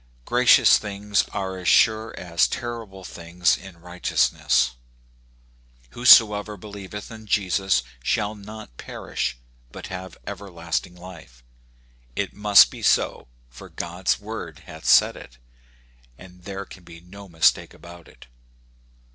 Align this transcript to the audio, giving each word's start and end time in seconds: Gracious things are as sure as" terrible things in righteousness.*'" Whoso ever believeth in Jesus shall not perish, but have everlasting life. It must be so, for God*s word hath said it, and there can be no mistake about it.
Gracious 0.25 0.79
things 0.79 1.25
are 1.31 1.59
as 1.59 1.67
sure 1.67 2.15
as" 2.19 2.47
terrible 2.47 3.03
things 3.03 3.55
in 3.55 3.77
righteousness.*'" 3.79 4.71
Whoso 5.91 6.33
ever 6.33 6.57
believeth 6.57 7.11
in 7.11 7.27
Jesus 7.27 7.83
shall 8.01 8.33
not 8.33 8.77
perish, 8.77 9.37
but 9.71 9.93
have 9.93 10.17
everlasting 10.25 10.95
life. 10.95 11.43
It 12.15 12.33
must 12.33 12.71
be 12.71 12.81
so, 12.81 13.27
for 13.47 13.69
God*s 13.69 14.19
word 14.19 14.63
hath 14.65 14.85
said 14.85 15.15
it, 15.15 15.37
and 16.17 16.45
there 16.45 16.65
can 16.65 16.83
be 16.83 16.99
no 16.99 17.29
mistake 17.29 17.75
about 17.75 18.07
it. 18.07 18.25